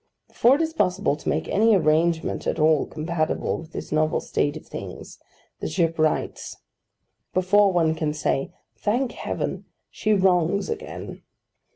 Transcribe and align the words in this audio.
Before 0.29 0.55
it 0.55 0.63
is 0.63 0.73
possible 0.73 1.15
to 1.15 1.29
make 1.29 1.47
any 1.47 1.75
arrangement 1.75 2.47
at 2.47 2.57
all 2.57 2.87
compatible 2.87 3.59
with 3.59 3.71
this 3.71 3.91
novel 3.91 4.19
state 4.19 4.57
of 4.57 4.65
things, 4.65 5.19
the 5.59 5.67
ship 5.67 5.99
rights. 5.99 6.57
Before 7.35 7.71
one 7.71 7.93
can 7.93 8.11
say 8.11 8.51
'Thank 8.77 9.11
Heaven!' 9.11 9.65
she 9.91 10.13
wrongs 10.13 10.71
again. 10.71 11.21